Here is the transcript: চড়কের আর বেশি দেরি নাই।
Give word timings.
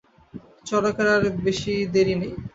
চড়কের 0.65 1.07
আর 1.15 1.23
বেশি 1.45 1.73
দেরি 1.93 2.15
নাই। 2.19 2.31